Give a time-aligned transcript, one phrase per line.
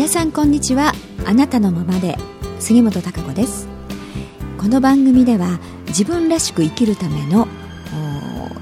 [0.00, 0.94] 皆さんこんにちは。
[1.26, 2.16] あなたのままで。
[2.58, 3.68] 杉本孝子です。
[4.56, 7.46] この番組では自分らしく生きるための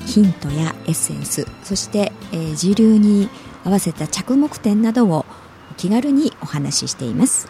[0.04, 3.28] ヒントやエッセンスそして、えー、時流に
[3.64, 5.24] 合わせた着目点などを
[5.76, 7.48] 気軽にお話ししています、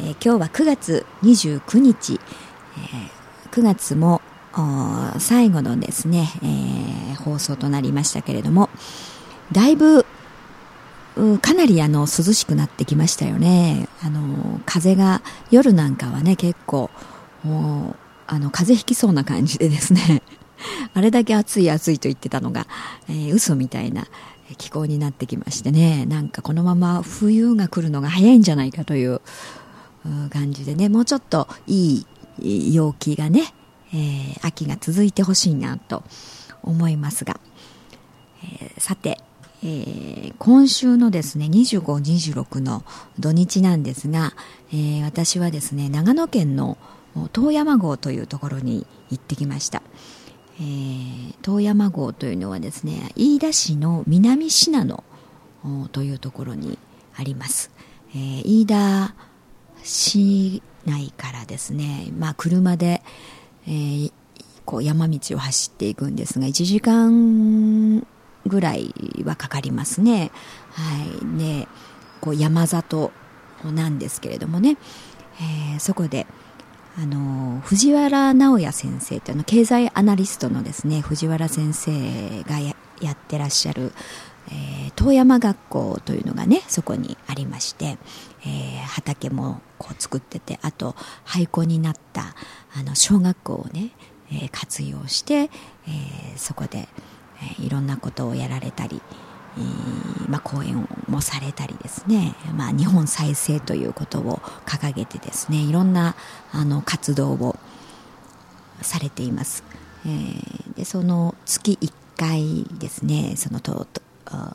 [0.00, 4.20] えー、今日は9月29日、えー、9月も
[5.20, 8.68] 最後のですね、えー、放送となりましたけれども
[9.52, 10.06] だいぶ
[11.40, 13.88] かなりあの涼しくなってきましたよね。
[14.02, 16.90] あの風が夜なんかはね結構
[17.44, 20.22] もうあの風邪ひきそうな感じでですね。
[20.94, 22.66] あれだけ暑い暑いと言ってたのが、
[23.08, 24.06] えー、嘘みたいな
[24.56, 26.06] 気候になってきましてね。
[26.06, 29.20] なんかこのまま冬が来るのが早いんじゃないかという
[30.30, 30.88] 感じでね。
[30.88, 32.04] もうちょっとい
[32.38, 33.52] い陽気がね、
[33.92, 36.04] えー、秋が続いてほしいなと
[36.62, 37.38] 思いますが、
[38.42, 39.18] えー、さて
[39.64, 42.84] えー、今週のですね25、26の
[43.18, 44.32] 土日なんですが、
[44.72, 46.78] えー、私はですね長野県の
[47.32, 49.82] 遠山郷というところに行ってきました、
[50.58, 55.04] えー、遠山郷というのはですね飯田市の南信濃
[55.92, 56.78] というところに
[57.14, 57.70] あります、
[58.14, 59.14] えー、飯田
[59.84, 63.02] 市内からですね、まあ、車で、
[63.66, 64.12] えー、
[64.64, 68.04] こう山道を走っていくんですが1時間
[68.46, 68.92] ぐらい
[69.24, 70.30] はかかりますね。
[70.72, 71.38] はい。
[71.38, 71.68] で、
[72.20, 73.12] こう山里
[73.64, 74.76] なんですけれどもね、
[75.40, 76.26] えー、そこで、
[76.98, 82.74] あの藤原直也先生というの経済アナリストのですね藤原先生がや
[83.12, 83.92] ってらっしゃる、
[84.48, 87.96] えー、遠山学校というのがねそこにありまして、
[88.42, 90.94] えー、畑もこう作っててあと
[91.24, 92.34] 廃校になった
[92.76, 93.92] あの小学校をね、
[94.30, 95.48] えー、活用して、え
[96.36, 96.88] そこで、
[97.60, 99.00] いろんなことをやられたり、
[100.28, 104.36] まあ、講演もされたりですね、まあ、日本再生ということを
[104.66, 106.14] 掲げてですねいろんな
[106.52, 107.56] あの活動を
[108.80, 109.64] されています、
[110.06, 113.86] えー、でその月1回ですねそのと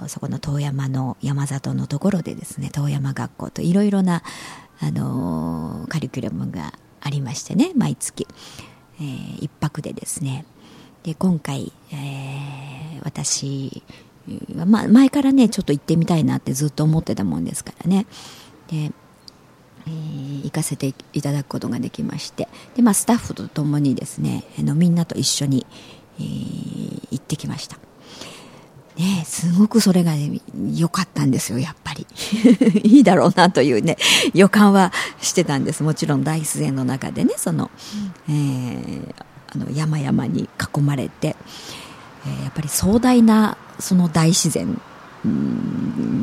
[0.07, 4.23] そこの遠山の山里のところでですね遠山学校といろいろな、
[4.79, 8.27] あのカリキュラムがありましてね毎月、
[8.99, 10.45] えー、1泊でですね
[11.07, 13.81] で今回、えー、私
[14.57, 18.05] は、まあ、前からねちょっと行ってみたいなってずっと思ってたもんですからね
[18.69, 25.65] で、えー、行かせていただくことができましてで、まあ、スタッフと共にですねあのみんなと一緒に、
[26.19, 27.77] えー、行ってきました
[28.97, 30.41] ね、すごくそれが良、ね、
[30.91, 32.07] かったんですよ、やっぱり。
[32.83, 33.95] いいだろうなというね、
[34.33, 34.91] 予感は
[35.21, 35.83] してたんです。
[35.83, 37.69] もちろん大自然の中でね、その、
[38.27, 39.13] えー、
[39.53, 41.35] あの山々に囲まれて、
[42.25, 44.79] えー、やっぱり壮大なその大自然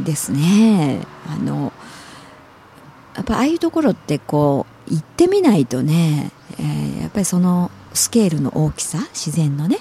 [0.05, 1.01] ですね。
[1.29, 1.73] あの
[3.15, 9.79] やっぱああいうところってこう行ってみないとね、えー、やっぱりそのスケールの大きさ自然のね、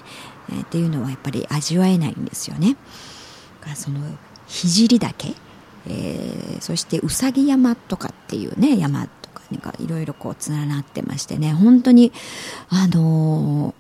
[0.49, 2.77] えー、っていうのはやっぱり味わえないんですよね。
[3.63, 4.01] からその
[4.47, 5.35] 聖岳、
[5.87, 9.07] えー、そしてうさぎ山とかっていうね山
[9.51, 11.53] なんかいろいろこう連なってましてね。
[11.53, 12.11] 本当に
[12.69, 13.73] あの、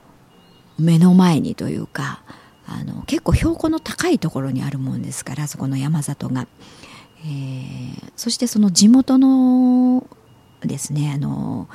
[0.77, 2.23] 目の前にというか
[2.65, 6.47] あの結構標高の高いところにあるもんですからそこの山里が、
[7.25, 10.07] えー、そしてその地元の
[10.61, 11.67] ですねあの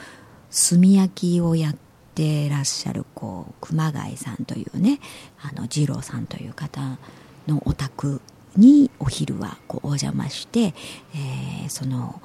[0.50, 1.76] 炭焼きをやっ
[2.14, 5.00] てらっしゃるこう熊谷さんというね
[5.40, 6.98] あの二郎さんという方
[7.46, 8.20] のお宅
[8.56, 10.74] にお昼はこうお邪魔して、
[11.14, 12.20] えー、その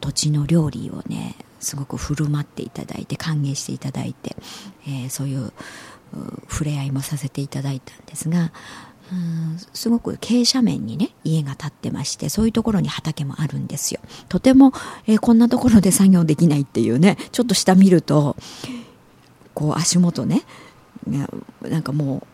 [0.00, 4.36] 土地の料理をねすごく振る舞っていただいて歓迎していただいて、
[4.86, 5.52] えー、そういう
[6.48, 8.52] 触れ合いもさせていただいたんですが
[9.12, 14.00] うんすごく傾斜面にね家が建ってましてそういうところに畑もあるんですよ。
[14.28, 14.72] とても、
[15.06, 18.36] えー、こんなところで作業できないっていうねちょっと下見ると
[19.52, 20.42] こう足元ね
[21.62, 22.26] なんかもう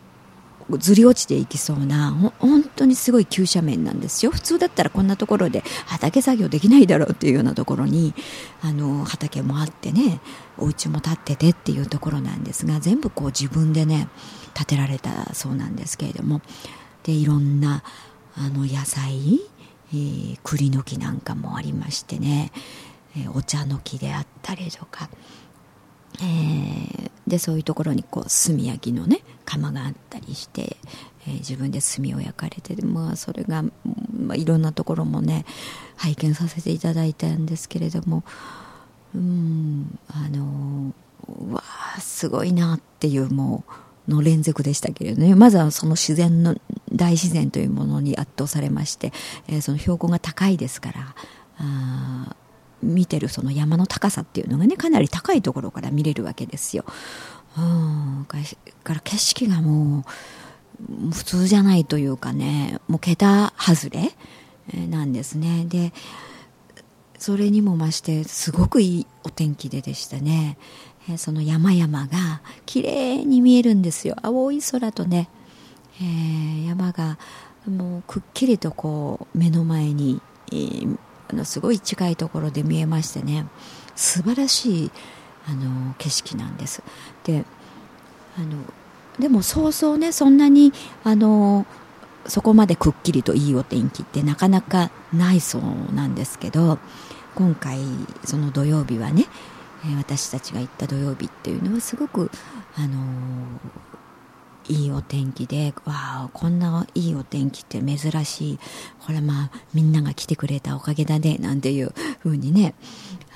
[0.71, 4.31] ずり落ちていきそうな本当にすごい急斜面なんですよ。
[4.31, 8.13] 普通だったらこんなところで畑作業できないだろうっていうようなところに
[8.61, 10.19] あの畑もあってね
[10.57, 14.09] お家も建っててっていうところなんですが全部こう自分でね
[14.53, 16.41] 建てられたそうなんですけれども。
[17.03, 17.83] でいろんな
[18.35, 19.39] あの野菜、
[19.93, 22.51] えー、栗の木なんかもありましてね、
[23.15, 25.09] えー、お茶の木であったりとか
[26.19, 30.75] えー、でそういうところにこう炭焼きのね窯があったりして、
[31.25, 35.45] えー、自分で炭を焼かれてまあそれが、まあ、いろんなところもね
[35.95, 38.23] 拝見させていただいたんですけれども
[39.15, 40.93] うんあの
[41.27, 41.63] うわ
[41.95, 43.63] あすごいなっていうも
[44.07, 46.55] うの連続でしたけれどねまずはその自然の
[46.93, 49.11] 大自然というものに圧倒されまして、
[49.47, 51.15] えー、その標高が高いですから
[51.59, 52.35] あ
[52.83, 56.85] 見てるその山の高さっていうのがねかなり高いところから見れるわけですよ。
[57.57, 58.27] うん。
[58.83, 60.05] から景色がも
[61.09, 64.87] う普通じゃないというかねもう桁外れ？
[64.87, 65.65] なんですね。
[65.65, 65.93] で
[67.17, 70.57] それにも増してすごくいいお天気ででしたね。
[71.17, 74.15] その山々が綺麗に見えるんですよ。
[74.21, 75.29] 青い空とね、
[76.01, 77.17] えー、山が
[77.65, 80.21] もうくっきりとこう目の前に、
[80.51, 80.97] えー、
[81.31, 83.47] あのすごい近いところで見えましてね。
[83.95, 84.91] 素晴らしい
[85.47, 86.83] あの景色なんです。
[87.23, 87.45] で
[88.37, 88.57] あの
[89.19, 90.73] でもそうそうねそんなに
[91.03, 91.65] あの
[92.27, 96.77] そこまでくっきりといいお天気ってなかなかないそうなんですけど
[97.35, 97.79] 今回
[98.25, 99.25] その土曜日はね
[99.97, 102.29] 私たちが行った土曜日っていうのはすごく
[102.75, 102.97] あの
[104.69, 108.59] いいお天気でわあこんないいお天気って珍しい。
[109.05, 112.75] これまあみんなが来てくれたおかげだねなんていうふうにね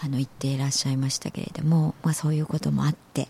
[0.04, 3.28] あの言っていらっしゃいましたけれども、まあ、そういうこともあって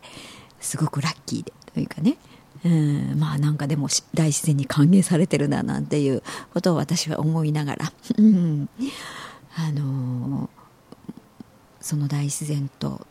[0.60, 2.18] すごくラッキーでというかね。
[2.64, 6.22] うんまあなんかでも大自然に歓迎されてるななんていう
[6.54, 8.70] ことを私は思いながら、うん、
[9.56, 10.48] あの
[11.80, 13.08] その大自然と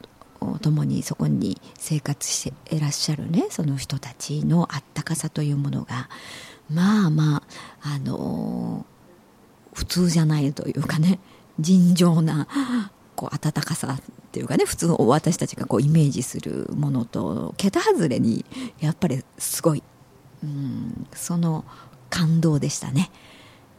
[0.62, 6.08] 共にそこに生活していらっしゃるねその人たちのあったかさというものが
[6.72, 7.42] まあま
[7.82, 8.86] ああの
[9.74, 11.18] 普通じゃないというかね
[11.58, 12.46] 尋常な
[13.20, 14.02] こう温かさっ
[14.32, 18.46] ていうかね普通私たちがこうイメージするものと桁外れに
[18.80, 19.82] やっぱりすごい、
[20.42, 21.66] うん、その
[22.08, 23.10] 感動でしたね。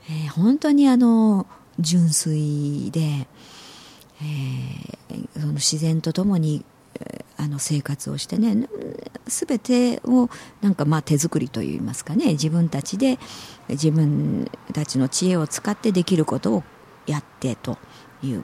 [0.08, 1.48] えー、本当にあの
[1.80, 6.64] 純粋で、えー、その自然とともに
[7.38, 8.68] あの生活をしてね
[9.26, 10.30] 全てを
[10.62, 13.18] なんかまあ手作りといいますかね自分たちで
[13.70, 16.64] 自分たちの知恵を使ってできることを
[17.08, 17.80] やってと
[18.22, 18.44] いう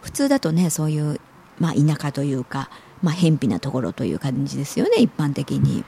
[0.00, 1.20] 普通だとねそういう、
[1.58, 2.70] まあ、田舎というか、
[3.02, 5.84] まあ、偏僻なところという感じですよね一般的に。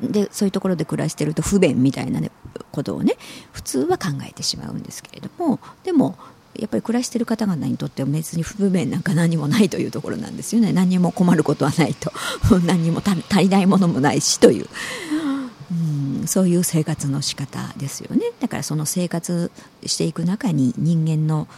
[0.00, 2.32] でそういうところで暮らしてると不便みたいな、ね、
[2.72, 3.16] ことをね
[3.52, 6.16] 普通は考えてしまうんですけれどもでも
[6.56, 10.72] やっぱり暮らしてる方々にとっては別に不便なんか何もないというところなんですよね。
[10.72, 12.12] 何も困ることはないと。
[12.64, 14.68] 何も足りないものもないしという、
[15.72, 18.26] うん、そういう生活の仕方ですよね。
[18.40, 19.50] だからその生活
[19.84, 21.48] していく中に人間の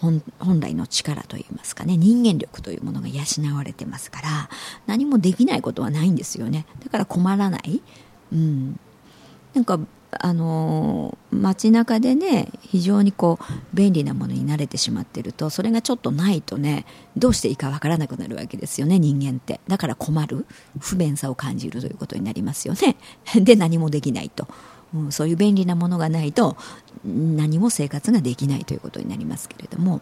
[0.00, 0.22] 本
[0.60, 4.50] 来の力といいますかね人間力というものが養われてますから
[4.86, 6.66] 何もできないことはないんですよね。
[6.84, 7.82] だから困らない、
[8.32, 8.78] うん、
[9.54, 9.80] なんか
[10.18, 13.44] あの街中でね非常にこう
[13.74, 19.60] 便利なものに慣れてしまっているとそれがちょっとないとねどうしていいかわからなくなるわけですよね人間って。
[19.68, 20.46] だから困る。
[20.78, 22.96] 不便さを感じるということになりますよね。
[23.42, 24.46] で何もできないと。
[25.04, 26.56] うん、そういう便利なものがないと
[27.04, 30.00] 何も生活ができないということになりますけれども。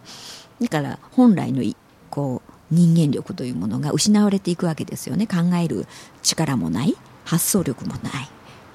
[0.60, 1.62] だから本来の
[2.10, 5.26] こう人間力というものが失われていくわけですよね。
[5.26, 5.86] 考える
[6.22, 8.28] 力もない発想力もない、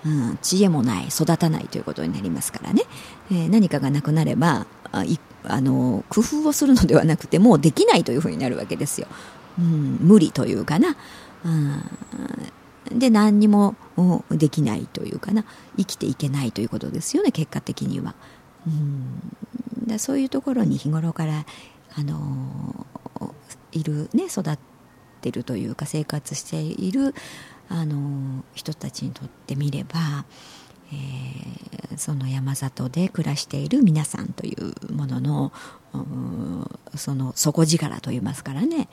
[0.05, 2.83] うん、知恵もない育たないということになりますからね、
[3.31, 9.07] えー、何かがなくなればあの工夫をするのではなくてもうできないというふうになるわけですよ、
[9.59, 10.95] うん、無理というかな、
[11.45, 11.83] うん、
[12.91, 13.75] で何にも
[14.31, 15.45] できないというかな
[15.77, 18.15] 生きていけないということですよね結果的には。
[18.67, 19.35] うん
[19.87, 21.45] だそういうところに日頃から
[21.95, 22.85] あの
[23.71, 24.59] いるね育っ
[25.21, 27.13] てるというか生活している
[27.69, 30.25] あの人たちにとってみれば、
[30.91, 35.51] えー、その山里で暮らしている皆さんというものの
[36.95, 38.89] その底力といいますからね、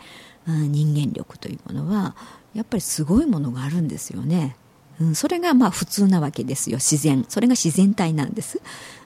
[0.46, 2.16] うん、人間力というものは
[2.54, 4.56] やっぱりすごいものがあるんですよね。
[4.98, 7.26] うん、それがまあ普通なわけですよ自然。
[7.28, 8.62] それが自然体なんです、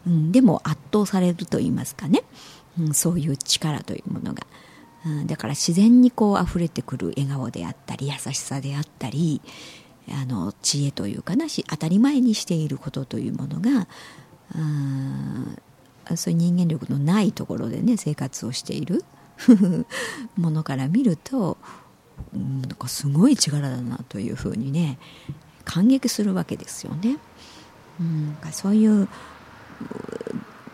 [0.07, 2.23] うん、でも圧倒されると言いますかね、
[2.79, 4.47] うん、そういう力というものが、
[5.05, 9.41] うん、だから自然にこう溢れてくる笑顔であったり優しさであったり
[10.13, 13.89] あの知恵というかなし当たり前にしていることというものが、
[14.55, 15.57] うん、
[16.17, 19.05] そういう人間力のないところでね生活をしている
[20.37, 21.57] ものから見ると
[22.33, 24.99] なんかすごい力だなというふうにね
[25.65, 27.17] 感激するわけですよね。
[28.01, 29.09] うん、そういう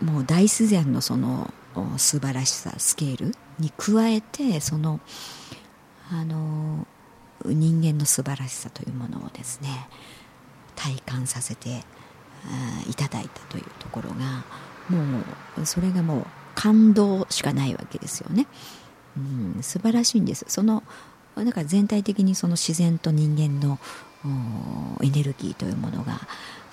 [0.03, 1.53] もう大自然のその
[1.97, 5.01] 素晴らしさスケールに加えてその
[6.11, 6.87] あの
[7.53, 9.89] 人間の素晴らしさというものをですね
[10.75, 11.85] 体感させて
[12.89, 14.45] いただいたというところが
[14.89, 15.21] も
[15.61, 18.47] うそれがもう感動しかないわけですよね。
[19.17, 20.45] うん、素晴らしいんです。
[20.49, 20.83] その
[21.35, 23.79] だから全体的にその自然と人間の
[25.03, 26.21] エネルギーというものが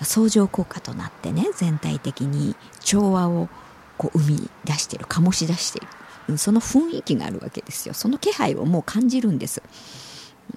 [0.02, 3.48] 相乗効果となってね全体的に調和を
[3.98, 7.94] こう生み出している醸し出しているその雰囲気があるわけですよ。
[7.94, 9.62] その気配をもう感じるんです、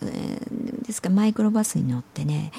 [0.01, 2.51] えー、ですからマイクロバスに乗ってね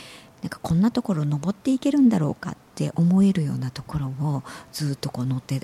[0.43, 4.43] なんかこんなところ登っていけるんだろうかって思えるようなところを
[4.73, 5.61] ずっとこう乗って、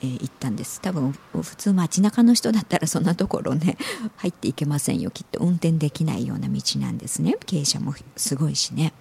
[0.00, 0.80] えー、行ったんです。
[0.80, 3.76] 多分普通街中の人だったら そんなところね
[4.16, 5.10] 入っていけませんよ。
[5.10, 7.36] きっと運転できないような道なんですね。
[7.44, 8.94] 傾斜もすごいしね、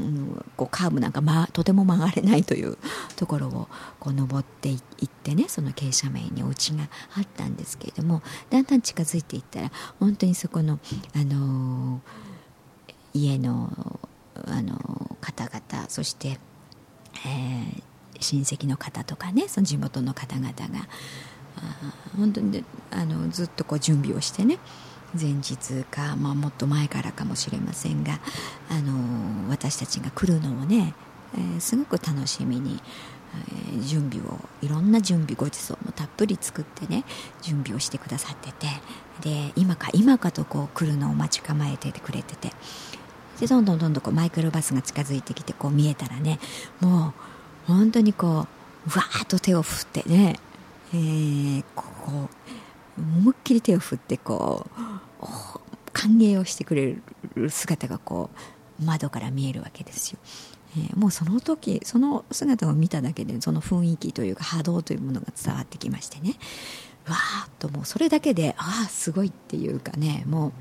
[0.00, 2.78] うん、こうカーブなんか、ま、とても曲がれないという
[3.16, 3.68] ところを
[4.00, 10.78] こう登っていってねその傾斜面にお家があったんですけれどもだんだん近づいていったら本当にそこの、
[11.14, 12.00] あの、
[13.14, 14.00] 家の
[14.46, 16.38] あの方々そして、
[17.26, 17.82] えー、
[18.20, 20.54] 親戚の方とかねその地元の方々が
[22.16, 24.58] 本当にあのずっとこう準備をしてね
[25.14, 28.20] 前日か、まあ、もっと前からかもしれませんが
[28.68, 30.94] あの私たちが来るのをね、
[31.34, 32.80] えー、すごく楽しみに、
[33.72, 37.04] えー、準備をいろんな準備ごちそうもたっぷり作ってね
[37.40, 38.66] 準備をしてくださってて
[39.20, 42.52] で今か今かとこう来るのを待ち構えててくれてて
[43.40, 46.38] でどんどんどんどんこうマイクロバスが近づいてきてこう見えたらね
[46.80, 47.14] も
[47.68, 50.38] う本当にこうわーっと手を振ってね、
[50.92, 51.84] えー、こ
[52.26, 52.28] う
[52.98, 55.26] 思いっきり手を振ってこう
[55.92, 56.96] 歓迎をしてくれ
[57.34, 58.30] る姿がこ
[58.80, 60.18] う窓から見えるわけですよ。
[60.76, 66.34] えー、もうその時その姿を見ただけでその雰囲気というか波動というものが伝わってきましてね。
[67.06, 70.52] わーっともうそれだけでああすごいっていうかねも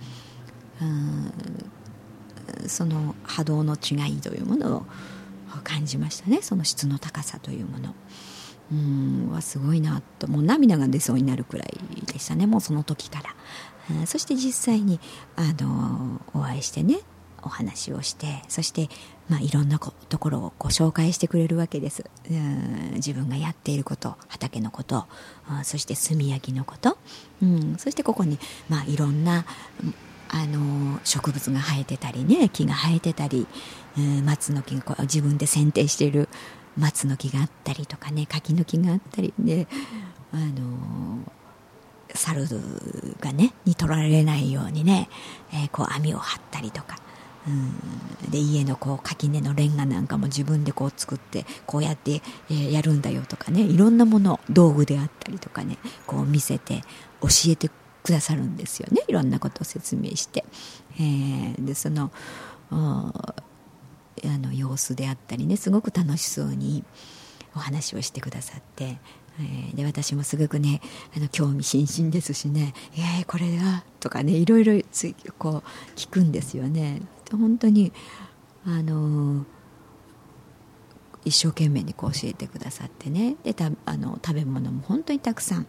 [0.81, 1.33] ううん
[2.67, 4.85] その波動の違いというものを
[5.63, 6.41] 感じましたね。
[6.41, 7.93] その質の高さというもの。
[8.71, 13.21] うんはすごいなともう涙が出そうになるくらいでしたねもうその時か
[13.89, 14.99] ら、そして実際に
[15.35, 16.99] あのお会いしてね
[17.43, 18.89] お話をしてそして、
[19.29, 22.03] まあ、いろんなこところをご紹介してくれるわけです。
[22.29, 25.05] うん自分がやっていること畑のこと
[25.63, 26.97] そして炭焼きのこと、
[27.41, 29.45] うん、そしてここに、まあ、いろんな
[30.29, 33.47] あの植物が生えてたりね木が生えてたり、
[33.97, 36.27] えー、松の木が自分で剪定している
[36.77, 39.67] 松の木があったりとかね柿の木があったりで
[40.31, 41.19] あの
[42.13, 42.47] 猿
[43.19, 45.09] がねに取られないようにね、
[45.51, 46.97] えー、こう網を張ったりとか。
[47.47, 56.81] うん、で家のこう垣根のレンガなんかも自分でこう作ってこうやって、えー、やるんだよとかねいろんなもの道具であったりとかねこう見せて
[57.21, 57.69] 教えて
[58.03, 60.43] くださるんですよねいろんなことを説明して、
[60.99, 62.11] えー、でその
[64.25, 66.83] あの様子であったりねすごく楽しそうに
[67.55, 68.99] お話をしてくださって、
[69.39, 70.81] え、で私もすごくね
[71.15, 77.01] あの興味津々ですしね「えー、これだ」とかねいろいろつこう聞くんですよね。
[77.31, 77.91] 本当に
[78.65, 79.45] あの
[81.25, 85.67] 一生懸命にこう教えてくださってねでたあの食べ物も本当にたくさん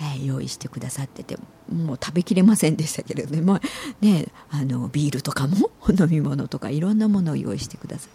[0.00, 1.36] え、用意してくださってて
[1.70, 3.60] もう食べきれませんでしたけれども、
[4.00, 8.10] ね、あのビールとかも 飲み物とかいろんなものを用意してくださっ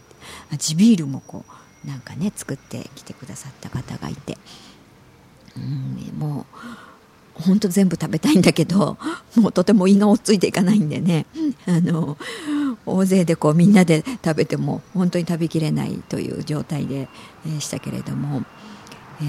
[0.50, 0.58] て。
[0.58, 1.46] 地ビールもこ
[1.84, 4.38] うなんかね作ってきてくださった方がいて、
[5.56, 6.48] うん、も
[7.38, 8.98] う本当全部食べたいんだけど
[9.36, 11.26] もうとても胃が追っついていかないんでね。
[11.68, 12.18] あの
[12.88, 17.08] 大勢でこうみんなで食べても本当に食べきれないという状態で
[17.60, 18.44] したけれども。
[19.22, 19.24] え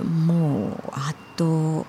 [0.00, 1.84] ー、もう圧倒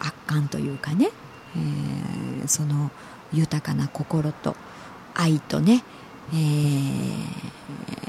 [0.00, 1.10] 圧巻というかね、
[1.56, 2.90] えー、その
[3.32, 4.56] 豊かな心と
[5.14, 5.84] 愛とね、
[6.32, 6.36] え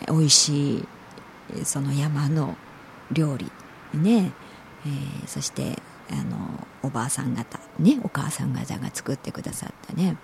[0.05, 0.85] ー、美味しい
[1.63, 2.55] その山の
[3.11, 3.51] 料理
[3.93, 4.31] ね、
[4.85, 5.79] えー、そして
[6.09, 10.17] あのおばあさん方ねお母さん方が作ってくださったね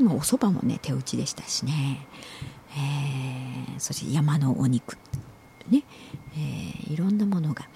[0.00, 2.06] お蕎麦もね手打ちでしたしね、
[2.76, 4.96] えー、そして山のお肉。
[5.70, 5.84] ね、
[6.34, 7.68] えー、いろんなものが、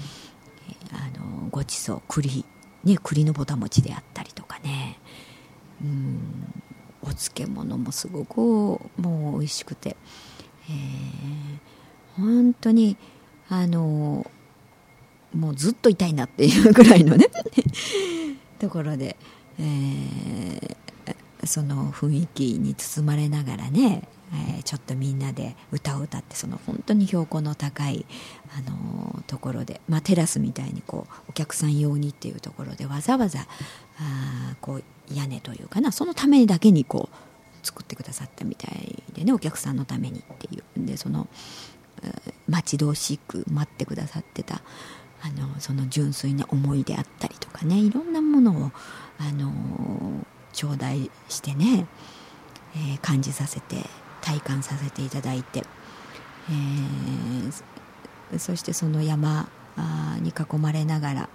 [0.68, 2.44] えー、あのごちそう栗、
[2.84, 4.98] ね、栗のぼた餅であったりとかね。
[5.82, 6.62] うん
[7.04, 9.96] お漬物もすごくもう美味しくて、
[10.70, 12.96] えー、本当に
[13.48, 14.30] あの
[15.34, 17.26] もうずっといたいなっていうぐらいのね
[18.58, 19.16] ところで、
[19.58, 28.04] えー、その雰囲気に包まれながらねえー、ちょっとみんなで歌を歌ってその本当に標高の高い、
[28.56, 33.46] あのー、ところで、まあ、テラスみたいにこうお客さん用にっていうところでわざわざ
[33.98, 41.28] あこう屋根というかなそのためにだけにこう作ってくださったみたいでねお客さんのためにっていうんでその
[42.48, 44.62] 待ち遠しく待ってくださってた
[45.22, 48.72] あのその純粋な思いであったりとかねいろんなものを
[49.18, 51.86] あの頂戴してね、
[52.76, 53.76] えー、感じさせて
[54.24, 55.62] 体感させていただいて、
[56.50, 59.48] えー、そしてその山
[60.22, 61.28] に囲まれながら、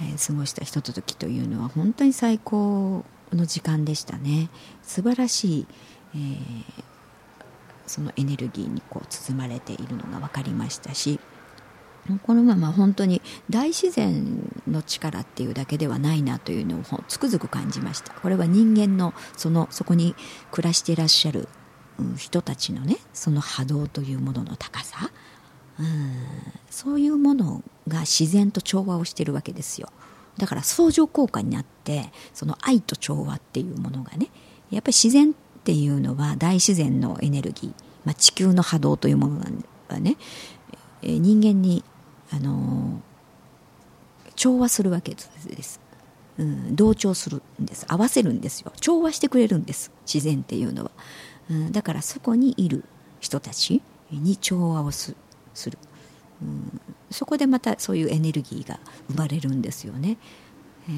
[0.00, 4.50] えー、過ごしたひとときというのは本当に最高の時間でしたね。
[4.82, 5.66] 素晴らしい、
[6.14, 6.82] えー、
[7.86, 11.20] そのエネルギーにこう包まれているのが分かりましたし
[12.22, 18.12] このまま本当に大自然の力っていうだけではないなというのをつくづく感じました。
[18.14, 20.16] これは人間のそのそこに
[20.50, 21.48] 暮らしていらっしゃる
[22.16, 25.10] 人たちのねその波動というものの高さ。
[25.78, 26.16] うん
[26.68, 29.88] そういうものが自然と調和をしてるわけですよ。
[30.36, 34.28] だから相乗効果になってその愛と調和っていうものがね
[34.70, 37.72] やっぱり自然っていうのは大自然のエネルギー、
[38.04, 39.40] まあ、地球の波動というもの
[39.88, 40.16] はね。
[41.02, 41.82] 人間に
[42.30, 43.00] あの
[44.36, 45.80] 調和するわけです、
[46.38, 47.84] うん、同調するんです。
[47.88, 48.72] 合わせるんですよ。
[48.80, 49.90] 調和してくれるんです。
[50.06, 50.90] 自然っていうのは、
[51.50, 52.84] うん、だからそこにいる
[53.20, 55.14] 人たちに調和をす
[55.66, 55.78] る、
[56.42, 56.80] うん、
[57.10, 58.78] そこでまたそういうエネルギーが
[59.08, 60.16] 生まれるんですよね、
[60.88, 60.92] え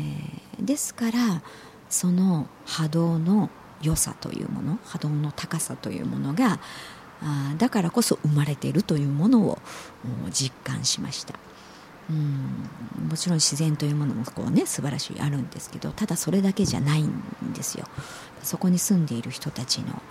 [0.61, 1.43] ー、ですから
[1.89, 3.51] その波動の
[3.83, 6.61] 良さというもの波動の高さというものが
[7.23, 9.59] あだからこそ生まれているというものを
[10.31, 11.35] 実感しました。
[12.11, 17.13] うんもちろん自然というものもこうね素晴らしいあるんですけどただそれだけじゃないん
[17.55, 17.87] ですよ。
[18.43, 20.03] そこに住んでいる人たちの、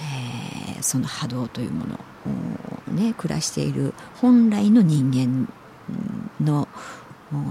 [0.00, 1.94] えー、その波動というもの
[2.88, 5.52] をね暮らしている本来の人間
[6.40, 6.68] の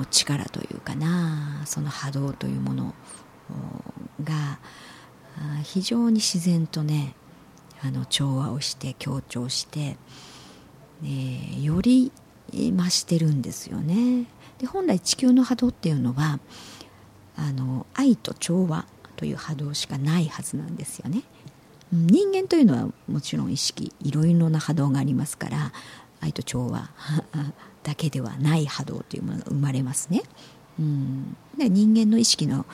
[0.10, 2.94] 力というかなその波動というもの
[4.24, 4.60] が
[5.64, 7.14] 非常に自然とね
[7.82, 9.98] あの調和をして強調して、
[11.04, 12.12] えー、より
[12.52, 14.26] 増してるんですよね。
[14.58, 16.40] で本来地球の波動っていうのは
[17.38, 21.24] あの愛と調和という波動しかないはずなんですよね。
[21.92, 25.72] 人間というのはもちろん意識いろいろな波動がありますから
[26.22, 26.90] 愛と調和
[27.84, 30.22] だけではない波動というものが生まれますね、
[30.80, 32.66] うん、で人間の意識の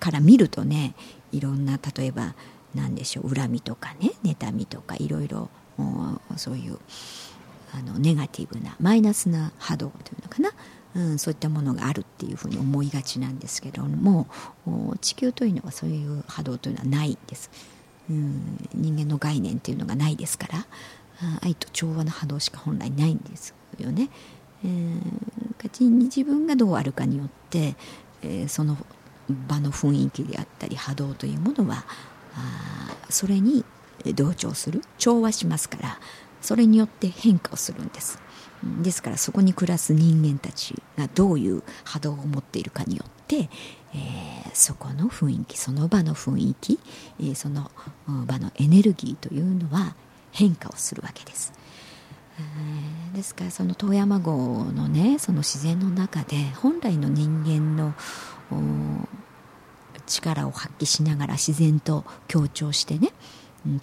[0.00, 0.94] から見るとね
[1.32, 2.34] いろんな例えば
[2.74, 5.50] 何でしょう恨みとかね妬みとかいろいろ
[6.36, 6.78] そういう
[7.74, 10.50] あのネガティブなマイナスな波動というのかな、
[10.94, 14.26] うん、そういったものがあるっていうふうに思いがちなんですけども
[15.00, 17.50] 地球というのはそういう波動というのはないんです、
[18.10, 20.66] うん、人間の概念というのがないですから
[21.42, 24.10] 愛と調和の波動しか本来ないんですよね、
[24.64, 27.76] えー、自分がどうあるかによって、
[28.22, 28.76] えー、その
[29.48, 31.84] 場の雰囲気であったり波動というものは
[32.34, 33.64] あそれに
[34.14, 36.00] 同調する調和しますから
[36.40, 38.18] それによって変化をするんです。
[38.82, 43.48] ですからそこに暮らす人間たちがどういう波動を持っているかによって、
[43.94, 46.78] えー、そこの雰囲気その場の雰囲気、
[47.20, 47.70] えー、その
[48.06, 49.94] 場のエネルギーというのは
[50.30, 51.52] 変化をするわけです。
[52.38, 57.94] えー、ですからその遠山号のねその自然の中で本来の人間の
[60.06, 63.12] 力を発揮しながら自然と協調してね、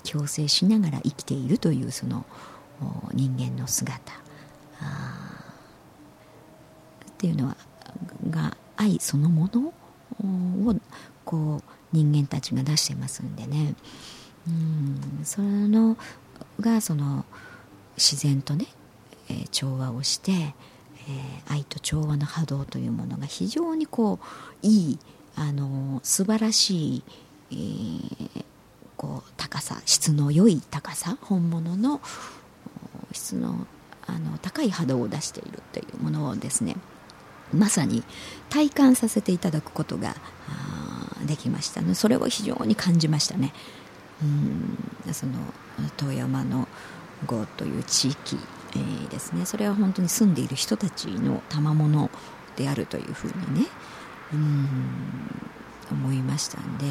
[0.03, 2.25] 共生しながら生きているというその
[3.13, 4.15] 人間の姿っ
[7.17, 7.57] ていうのは
[8.29, 9.73] が愛そのもの
[10.23, 10.75] を
[11.25, 13.35] こう人間たちが出してますん。
[13.35, 13.75] でね、
[14.47, 15.97] うん、その
[16.59, 17.25] がその
[17.97, 18.65] 自然とね、
[19.29, 24.99] えー、調和をして、えー、愛と調和の波動というものが非常にこういい
[25.35, 27.03] あの素晴らしい、
[27.51, 28.45] えー、
[28.97, 32.01] こう高さ質の良い高さ本物の
[33.11, 33.67] 質の
[34.05, 36.75] あの高い波動を出しているというものをですね
[37.53, 38.03] まさに
[38.49, 40.15] 体感させていただくことが
[41.25, 41.95] できましたね。
[41.95, 43.53] それを非常に感じましたね。
[44.23, 44.25] う
[45.09, 45.13] ん。
[45.13, 45.33] その
[45.97, 46.67] 遠山の
[47.25, 48.37] 郷という地域、
[48.75, 49.45] えー、ですね。
[49.45, 52.09] それは本当に住んでいる人たちの賜物
[52.59, 53.67] であるというふうにね
[54.33, 54.67] うん
[55.91, 56.89] 思いましたんで、え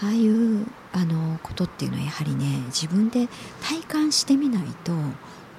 [0.00, 3.28] ー、ああいうあのことっていうのはやはりね自分で
[3.60, 4.92] 体感してみないと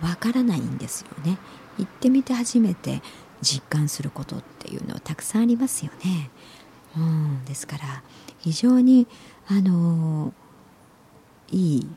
[0.01, 1.37] わからないんですよね。
[1.77, 3.01] 行ってみて初めて
[3.41, 6.29] 実感することっていうのはたくさんありますよね、
[6.97, 8.03] うん、ですから
[8.39, 9.07] 非常に
[9.47, 10.33] あの
[11.51, 11.87] いい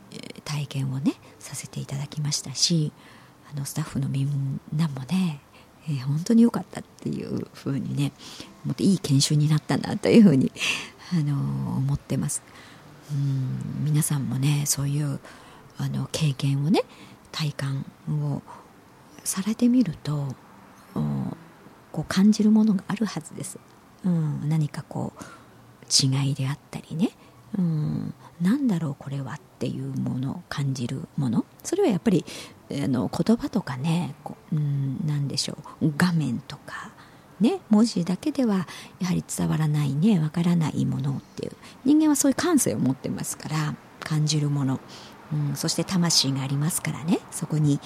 [0.45, 2.93] 体験をねさせていただきましたし
[3.53, 5.41] あのスタッフのみんなもね
[5.91, 8.13] えー、本当に良かったっていうふうにね
[8.65, 10.53] もっといい研修になったなというふうに、
[11.13, 11.33] あの、
[11.79, 12.43] 思ってます。
[13.11, 13.85] うん。
[13.85, 15.19] 皆さんもねそういう
[15.79, 16.83] あの経験をね
[17.33, 18.43] 体感を
[19.29, 20.35] されてみると
[21.93, 23.59] こう感じるものがあるはずです、
[24.05, 25.25] うん、何かこう
[25.91, 27.11] 違いであったりね、
[27.57, 31.45] うん、なんだろうこれはっていうもの感じるもの。
[31.65, 32.25] それはやっぱり
[32.71, 35.93] あの言葉とかねこう、うん、何でしょう。
[35.97, 36.93] 画面とか、
[37.41, 38.69] ね、文字だけでは
[39.01, 41.53] やはり伝わらないねわからないものっていう。
[41.85, 44.81] 人間はそういう感性を持ってますから感じるもの、
[45.33, 47.19] うん、そして魂がありますからね。
[47.31, 47.81] そこに、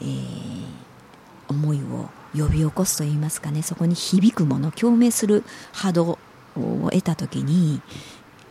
[0.00, 0.66] えー、
[1.48, 6.18] 思いを呼び起こすといいますかねそこに響くもの共鳴する波動
[6.56, 7.82] を得た時に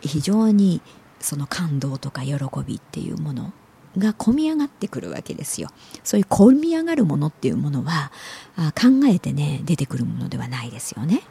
[0.00, 0.80] 非常に
[1.20, 2.34] その感動とか喜
[2.66, 3.52] びっていうもの
[3.98, 5.68] が込み上がってくるわけですよ。
[6.02, 8.10] そういう込み上がるものっていうものは
[8.56, 11.22] あ考えてね出てくるものではないですよね。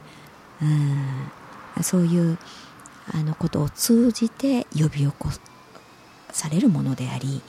[0.61, 1.83] うん。
[1.83, 2.37] そういう
[3.13, 5.29] あのことを通じて呼び起こ
[6.31, 7.41] されるものであり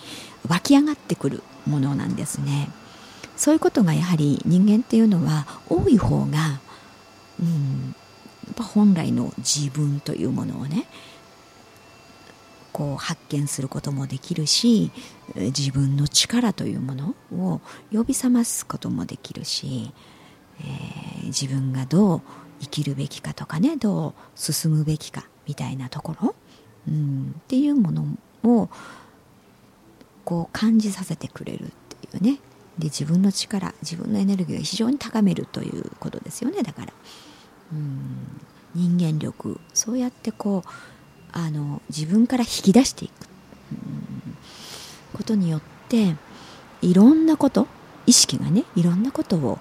[0.48, 2.70] 湧き上がってくるものなんですね。
[3.37, 6.61] そういうことがやはり人間っていうのは多い方が、
[7.40, 7.94] うん、
[8.46, 10.87] やっぱ本来の自分というものをね
[12.72, 14.90] こう発見することもできるし
[15.35, 17.61] 自分の力というものを
[17.92, 19.92] 呼び覚ますこともできるし、
[20.61, 22.22] えー、自分がどう
[22.61, 26.35] 生きるべきかとかねどう進むべきかみたいなところ、
[26.88, 28.05] うん、っていうもの
[28.44, 28.68] を
[30.25, 31.69] こう感じさせてくれるっ
[32.11, 32.39] ていうね。
[32.79, 36.63] で自分の力自分のエネルギーを非常に高めるということですよね。
[36.63, 36.93] だから、
[37.73, 38.41] うん、
[38.75, 39.61] 人間力。
[39.75, 40.69] そうやってこう
[41.33, 43.13] あの自分から引き出していく、
[45.15, 46.17] ことによって
[46.81, 47.67] いろんなこと
[48.07, 49.59] 意識がねいろんなことを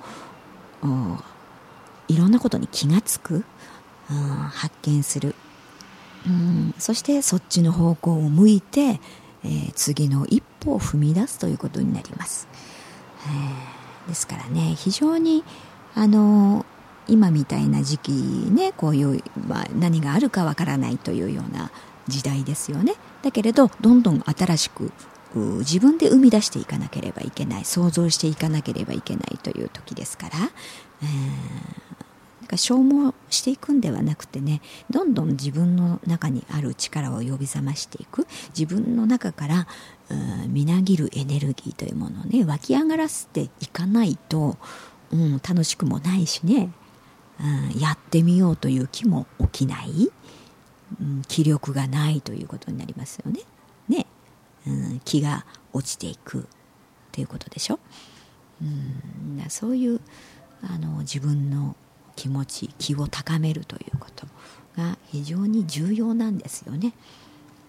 [2.08, 3.44] いろんなことに気がつく、
[4.10, 5.36] うん、発見する、
[6.26, 9.00] うん、そしてそっちの方向を向いて、
[9.44, 12.48] えー、次の一歩を踏み出すということになります、
[13.26, 15.44] えー、ですからね非常に
[15.96, 16.66] あの
[17.08, 21.72] 今みたいな時期ねこういう、まあ、何があるかわからないというような
[22.08, 22.96] 時代ですよね。
[23.22, 24.92] だけれどどんどん新しく
[25.60, 30.36] 自分で生み出していかなければいけない想像していかなければいけないという時ですから、
[31.04, 31.91] えー、
[32.58, 39.68] 消耗していくんではなくてねどんどん自分の中にある力を呼び覚ましていく自分の中から
[40.48, 44.58] みなぎるエネルギーというものをね湧き上がらせていかないと、
[45.12, 46.72] うん、楽しくもないしね
[47.42, 50.12] うん、やってみようという気も起きない、
[51.02, 53.42] うん、気力がないということになりますよね。
[53.90, 54.06] ね、
[54.68, 56.48] うん、気が落ちていく
[57.12, 57.80] ということでしょ。
[58.62, 60.00] うん、そういう
[60.62, 61.76] あの自分の
[62.22, 64.28] 気持ち気を高めるということ
[64.78, 66.94] が非常に重要なんですよね。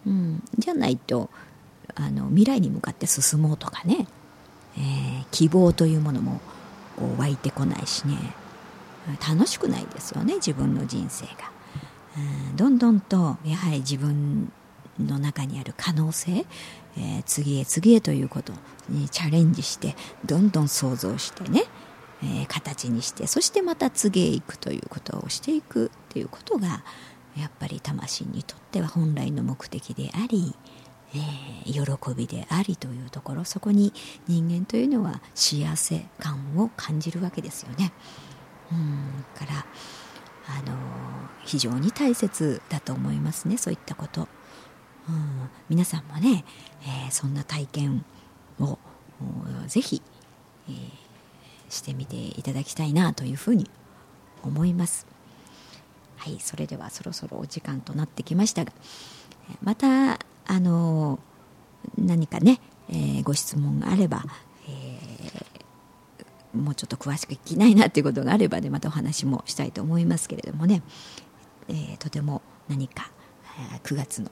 [0.07, 1.31] うん、じゃないと
[1.95, 4.07] あの未来に向かって進もうとかね、
[4.77, 6.43] えー、希望というものも
[6.99, 8.19] こう湧いてこないしね。
[9.27, 11.33] 楽しくないですよね自分の人生が、
[12.51, 14.53] うん、どんどんとやはり自分
[15.01, 16.45] の中にある可能性、
[16.97, 18.53] えー、次へ次へということ
[18.88, 21.65] にチャレンジしてどんどん想像してね、
[22.23, 26.85] えー、形にしてそしてまた次へ行くということをしていくということが
[27.37, 30.55] やっぱり魂にとっては本来の目的であり、
[31.15, 33.93] えー、喜びでありというところそこに
[34.29, 37.93] 人間というのは幸せ感を感じるわけですよね。
[38.71, 39.67] うんから
[40.49, 40.77] あの
[41.45, 44.23] 非常に大切だと思いますねそういったこと、
[45.09, 46.45] うん、皆さんもね、
[46.83, 48.05] えー、そんな体験
[48.59, 48.79] を
[49.67, 50.03] ぜひ、
[50.69, 50.75] えー、
[51.73, 53.69] してみていただきたいなというふうに
[54.43, 55.07] 思います。
[56.17, 58.73] はいそれではそろそろお時間となってきましたが
[59.61, 61.19] またあの
[61.99, 64.23] 何かね、えー、ご質問があれば
[64.69, 64.99] え
[66.57, 70.83] もうちょっと詳しく聞きないなっていうことがあればねまたお話もしたいと思いますけれどもね、
[71.69, 73.11] えー、とても何か、
[73.75, 74.31] え、9月の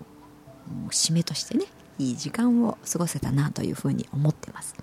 [0.90, 1.64] 締めとしてね
[1.98, 4.76] いい時間を過ごせたなというふうに思ってます、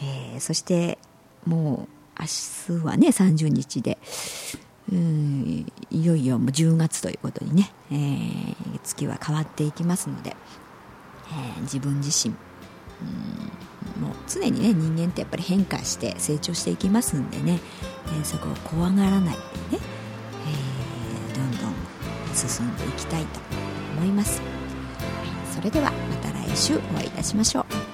[0.00, 0.98] えー、そして
[1.46, 3.98] もう明日はね30日で。
[4.92, 10.36] うんいよいよもう10月ということにね、えー、月は変わっていきますので、
[11.30, 12.34] えー、自分自身。
[12.34, 17.60] うもう常にね人間ってやっぱり変化して成長していきますんでね、
[18.08, 19.36] えー、そこを怖がらない
[19.70, 19.82] でね、
[21.32, 23.40] えー、どんどん進んでいきたいと
[23.96, 24.42] 思います。
[25.54, 27.93] それではまた来週お会いいたしましょう。